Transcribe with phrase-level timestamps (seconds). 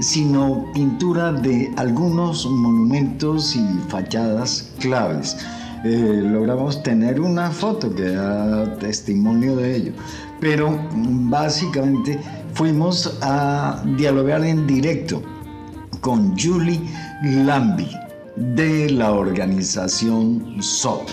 [0.00, 5.36] sino pintura de algunos monumentos y fachadas claves.
[5.84, 9.92] Eh, logramos tener una foto que da testimonio de ello.
[10.40, 10.78] Pero
[11.30, 12.18] básicamente
[12.54, 15.22] fuimos a dialogar en directo
[16.00, 16.80] con Julie
[17.22, 17.88] Lambi
[18.36, 21.08] de la organización SOP.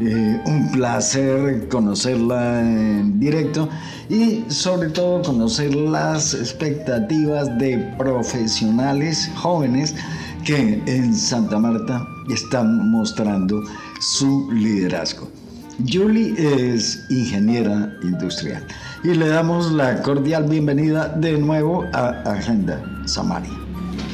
[0.00, 3.68] Eh, un placer conocerla en directo
[4.08, 9.96] y sobre todo conocer las expectativas de profesionales jóvenes
[10.44, 13.60] que en Santa Marta están mostrando
[14.00, 15.28] su liderazgo.
[15.84, 18.64] Julie es ingeniera industrial
[19.02, 23.50] y le damos la cordial bienvenida de nuevo a Agenda Samaria.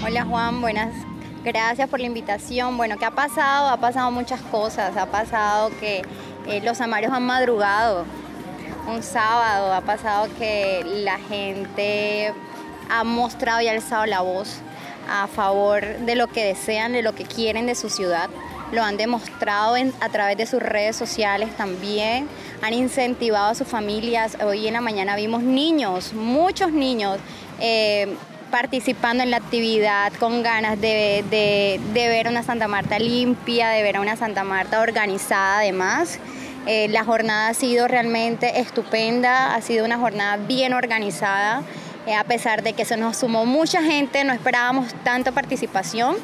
[0.02, 0.94] Hola Juan, buenas
[1.44, 2.78] Gracias por la invitación.
[2.78, 3.68] Bueno, ¿qué ha pasado?
[3.68, 4.96] Ha pasado muchas cosas.
[4.96, 6.00] Ha pasado que
[6.46, 8.06] eh, los amarios han madrugado
[8.88, 9.70] un sábado.
[9.74, 12.32] Ha pasado que la gente
[12.88, 14.60] ha mostrado y alzado la voz
[15.06, 18.30] a favor de lo que desean, de lo que quieren de su ciudad.
[18.72, 22.26] Lo han demostrado a través de sus redes sociales también.
[22.62, 24.38] Han incentivado a sus familias.
[24.42, 27.18] Hoy en la mañana vimos niños, muchos niños.
[27.60, 28.16] Eh,
[28.54, 33.96] participando en la actividad con ganas de, de, ver una Santa Marta limpia, de ver
[33.96, 36.20] a una Santa Marta organizada además.
[36.68, 41.64] Eh, la jornada ha sido realmente estupenda, ha sido una jornada bien organizada,
[42.06, 46.14] eh, a pesar de que se nos sumó mucha gente, no esperábamos tanta participación.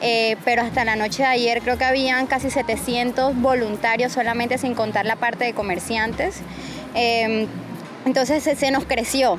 [0.00, 4.74] Eh, pero hasta la noche de ayer creo que habían casi 700 voluntarios solamente sin
[4.74, 6.40] contar la parte de comerciantes.
[6.94, 9.38] entonces se, nos creció.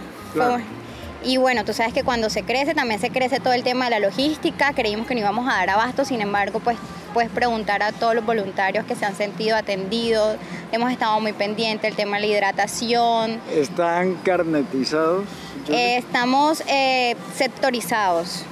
[1.24, 3.92] Y bueno, tú sabes que cuando se crece también se crece todo el tema de
[3.92, 6.78] la logística, creímos que no íbamos a dar abasto, sin embargo, pues
[7.14, 10.38] puedes preguntar a todos los voluntarios que se han sentido atendidos,
[10.72, 13.40] hemos estado muy pendientes, el tema de la hidratación.
[13.52, 15.26] ¿Están carnetizados?
[15.70, 18.46] Eh, estamos eh, sectorizados.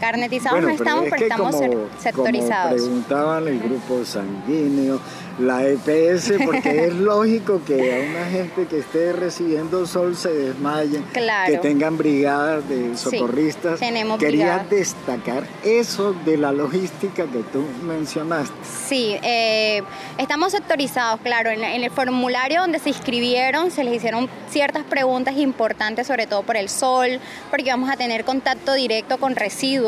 [0.00, 1.56] Carnetizados no estamos, pero, estamos
[1.98, 2.80] sectorizados.
[2.80, 5.00] Como preguntaban el grupo sanguíneo,
[5.38, 11.02] la EPS, porque es lógico que a una gente que esté recibiendo sol se desmaye,
[11.46, 13.80] que tengan brigadas de socorristas.
[13.80, 18.54] tenemos Quería destacar eso de la logística que tú mencionaste.
[18.86, 19.82] Sí, eh,
[20.18, 21.50] estamos sectorizados, claro.
[21.50, 26.56] En, el formulario donde se inscribieron se les hicieron ciertas preguntas importantes, sobre todo por
[26.56, 27.20] el sol,
[27.50, 29.85] porque vamos a tener contacto directo con residuos.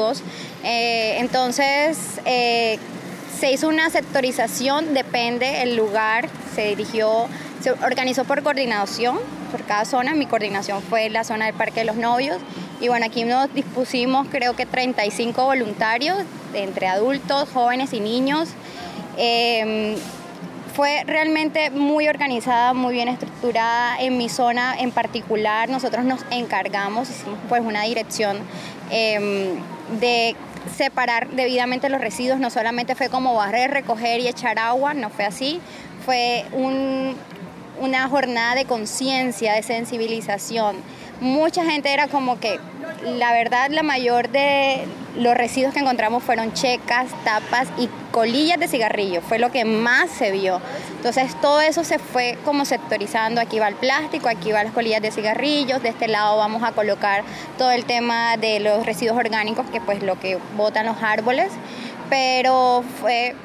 [0.64, 2.78] Eh, entonces, eh,
[3.38, 7.28] se hizo una sectorización, depende el lugar, se dirigió,
[7.60, 9.18] se organizó por coordinación,
[9.52, 10.14] por cada zona.
[10.14, 12.38] Mi coordinación fue la zona del Parque de los Novios.
[12.80, 16.18] Y bueno, aquí nos dispusimos creo que 35 voluntarios,
[16.54, 18.48] entre adultos, jóvenes y niños.
[19.16, 19.96] Em,
[20.74, 23.98] fue realmente muy organizada, muy bien estructurada.
[24.00, 28.38] En mi zona en particular, nosotros nos encargamos, hicimos pues una dirección
[28.90, 29.58] em,
[30.00, 30.36] de
[30.76, 35.24] separar debidamente los residuos, no solamente fue como barrer, recoger y echar agua, no fue
[35.24, 35.60] así,
[36.04, 36.44] fue
[37.80, 40.76] una jornada de conciencia, de sensibilización.
[41.20, 42.58] Mucha gente era como que
[43.04, 44.86] la verdad, la mayor de
[45.16, 47.88] los residuos que encontramos fueron checas, tapas y
[48.18, 49.20] colillas de cigarrillo.
[49.22, 50.60] Fue lo que más se vio.
[50.96, 53.40] Entonces, todo eso se fue como sectorizando.
[53.40, 55.80] Aquí va el plástico, aquí va las colillas de cigarrillos.
[55.84, 57.22] De este lado vamos a colocar
[57.58, 61.52] todo el tema de los residuos orgánicos, que pues lo que botan los árboles.
[62.10, 63.36] Pero fue,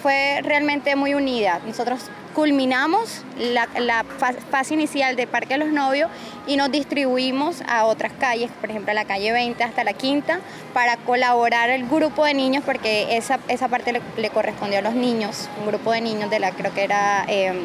[0.00, 1.58] fue realmente muy unida.
[1.66, 2.02] Nosotros
[2.34, 4.04] culminamos la,
[4.50, 6.10] fase inicial de Parque de los Novios
[6.46, 10.40] y nos distribuimos a otras calles, por ejemplo a la calle 20 hasta la quinta,
[10.72, 15.48] para colaborar el grupo de niños, porque esa, esa parte le, correspondió a los niños,
[15.60, 17.56] un grupo de niños de la, creo que era em,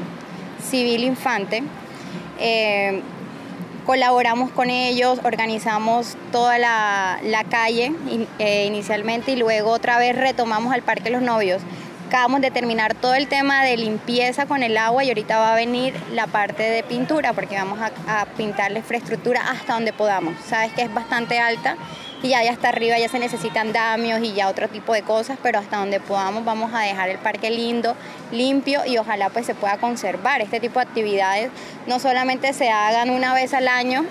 [0.70, 1.64] Civil Infante.
[2.40, 3.02] Em,
[3.86, 7.94] colaboramos con ellos, organizamos toda la, calle
[8.38, 11.62] eh, inicialmente y luego otra vez retomamos al Parque de los Novios
[12.08, 15.56] acabamos de terminar todo el tema de limpieza con el agua y ahorita va a
[15.58, 20.34] venir la parte de pintura porque vamos a, pintar la infraestructura hasta donde podamos.
[20.46, 21.76] Sabes que es bastante alta
[22.24, 25.60] y ya, hasta arriba ya se necesitan damios y ya otro tipo de cosas, pero
[25.60, 27.94] hasta donde podamos vamos a dejar el parque lindo,
[28.32, 30.40] limpio y ojalá pues se pueda conservar.
[30.40, 31.52] Este tipo de actividades
[31.88, 34.06] no solamente se hagan una vez al año,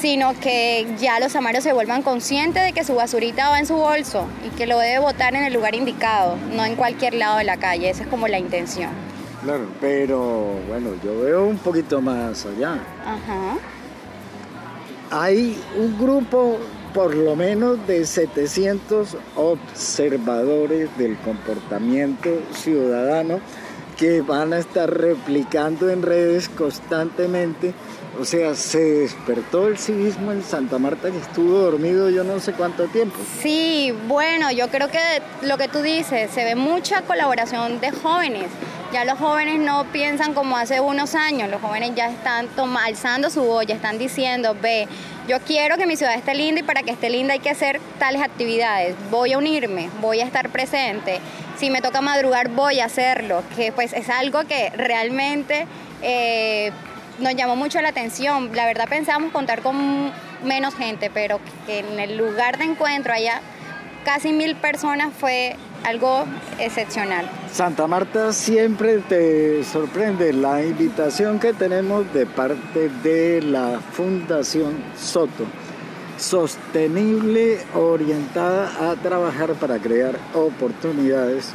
[0.00, 3.76] sino que ya los amarios se vuelvan conscientes de que su basurita va en su
[3.76, 7.44] bolso y que lo debe botar en el lugar indicado, no en cualquier lado de
[7.44, 7.90] la calle.
[7.90, 8.90] Esa es como la intención.
[9.42, 12.78] Claro, pero bueno, yo veo un poquito más allá.
[13.04, 13.58] Ajá.
[15.10, 16.58] Hay un grupo
[16.94, 23.40] por lo menos de 700 observadores del comportamiento ciudadano
[23.96, 27.74] que van a estar replicando en redes constantemente
[28.18, 32.52] o sea, se despertó el civismo en Santa Marta que estuvo dormido yo no sé
[32.52, 33.16] cuánto tiempo.
[33.40, 34.98] Sí, bueno, yo creo que
[35.42, 38.46] lo que tú dices, se ve mucha colaboración de jóvenes.
[38.92, 43.42] Ya los jóvenes no piensan como hace unos años, los jóvenes ya están alzando su
[43.42, 44.88] voz, ya están diciendo, ve,
[45.28, 47.80] yo quiero que mi ciudad esté linda y para que esté linda hay que hacer
[48.00, 51.20] tales actividades, voy a unirme, voy a estar presente,
[51.56, 55.68] si me toca madrugar voy a hacerlo, que pues es algo que realmente...
[56.02, 56.72] Eh,
[57.20, 58.50] nos llamó mucho la atención.
[58.54, 60.12] La verdad pensábamos contar con
[60.44, 63.40] menos gente, pero que en el lugar de encuentro haya
[64.04, 66.24] casi mil personas fue algo
[66.58, 67.28] excepcional.
[67.52, 75.46] Santa Marta siempre te sorprende la invitación que tenemos de parte de la Fundación Soto,
[76.18, 81.52] sostenible, orientada a trabajar para crear oportunidades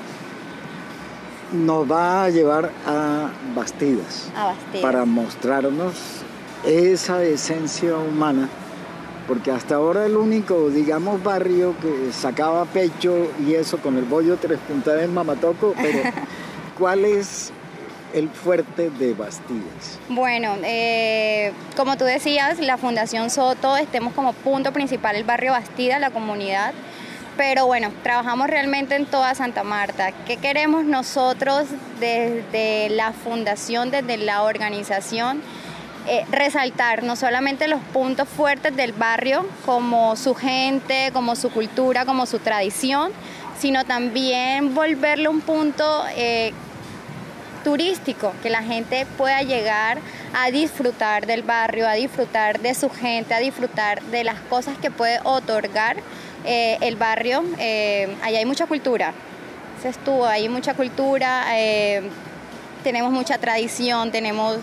[1.55, 4.29] nos va a llevar a Bastidas,
[4.81, 5.93] para mostrarnos
[6.65, 8.49] esa esencia humana,
[9.27, 14.37] porque hasta ahora el único, digamos, barrio que sacaba pecho y eso con el bollo
[14.37, 15.99] tres puntas en Mamatoco, pero
[16.77, 17.51] ¿cuál es
[18.13, 19.99] el fuerte de Bastidas?
[20.09, 25.99] Bueno, eh, como tú decías, la Fundación Soto, estemos como punto principal el barrio Bastidas,
[25.99, 26.73] la comunidad
[27.37, 30.11] pero bueno, trabajamos realmente en toda Santa Marta.
[30.25, 31.65] ¿Qué queremos nosotros
[31.99, 35.41] desde la fundación, desde la organización?
[36.07, 42.05] Eh, resaltar no solamente los puntos fuertes del barrio, como su gente, como su cultura,
[42.05, 43.11] como su tradición,
[43.59, 46.53] sino también volverle un punto eh,
[47.63, 49.97] turístico, que la gente pueda llegar
[50.35, 54.91] a disfrutar del barrio, a disfrutar de su gente, a disfrutar de las cosas que
[54.91, 55.97] puede otorgar
[56.45, 59.13] eh, el barrio, eh, allá hay mucha cultura.
[59.81, 62.03] Se estuvo, hay mucha cultura, eh,
[62.83, 64.57] tenemos mucha tradición, tenemos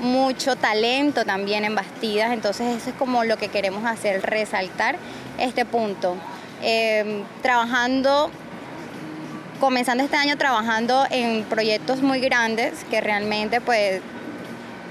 [0.00, 4.96] mucho talento también en Bastidas, entonces eso es como lo que queremos hacer, resaltar
[5.38, 6.16] este punto.
[7.42, 8.30] trabajando,
[9.60, 14.00] comenzando este año trabajando en proyectos muy grandes que realmente pues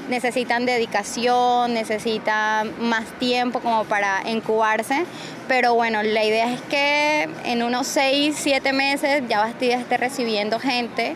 [0.10, 5.06] necesitan dedicación, necesitan más tiempo como para incubarse,
[5.48, 10.60] pero bueno, la idea es que en unos 6, 7 meses ya Bastida esté recibiendo
[10.60, 11.16] gente,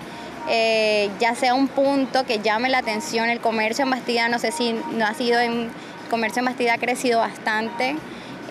[0.50, 4.52] eh, ya sea un punto que llame la atención, el comercio en Bastida, no sé
[4.52, 7.96] si no ha sido en, el comercio en Bastida ha crecido bastante.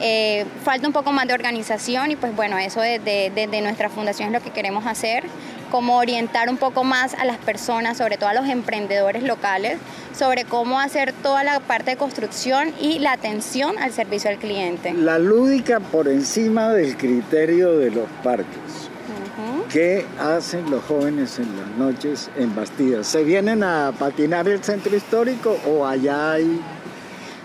[0.00, 4.28] Eh, falta un poco más de organización y pues bueno, eso desde, desde nuestra fundación
[4.28, 5.24] es lo que queremos hacer,
[5.70, 9.78] como orientar un poco más a las personas, sobre todo a los emprendedores locales,
[10.16, 14.92] sobre cómo hacer toda la parte de construcción y la atención al servicio al cliente.
[14.94, 18.88] La lúdica por encima del criterio de los parques.
[19.72, 23.06] ¿Qué hacen los jóvenes en las noches en Bastidas?
[23.06, 26.60] ¿Se vienen a patinar el centro histórico o allá hay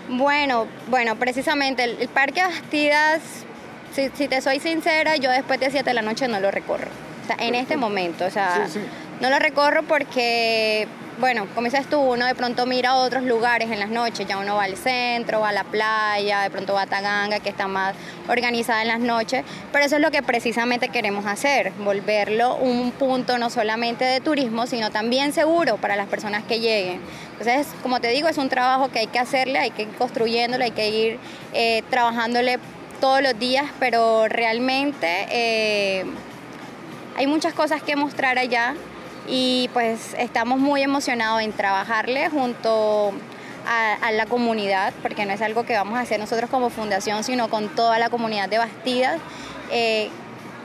[0.08, 3.22] bueno, bueno, precisamente el, Parque Bastidas,
[3.92, 6.88] si, te soy sincera, yo después de 7 de la noche no lo recorro.
[7.24, 8.66] O sea, en este momento, o sea,
[9.20, 10.86] no lo recorro porque
[11.18, 14.38] bueno, como dices tú, uno de pronto mira a otros lugares en las noches, ya
[14.38, 17.68] uno va al centro, va a la playa, de pronto va a Taganga, que está
[17.68, 17.94] más
[18.28, 23.38] organizada en las noches, pero eso es lo que precisamente queremos hacer, volverlo un punto
[23.38, 27.00] no solamente de turismo, sino también seguro para las personas que lleguen.
[27.32, 30.64] Entonces, como te digo, es un trabajo que hay que hacerle, hay que ir construyéndolo,
[30.64, 31.18] hay que ir
[31.52, 32.58] eh, trabajándole
[33.00, 36.04] todos los días, pero realmente eh,
[37.16, 38.74] hay muchas cosas que mostrar allá
[39.28, 43.12] y pues estamos muy emocionados en trabajarle junto
[43.66, 47.48] a, la comunidad, porque no es algo que vamos a hacer nosotros como fundación, sino
[47.48, 49.20] con toda la comunidad de Bastidas.
[49.70, 50.10] Eh,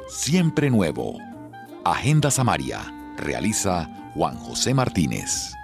[0.08, 1.18] siempre nuevo.
[1.84, 2.80] Agenda Samaria,
[3.18, 5.55] realiza Juan José Martínez.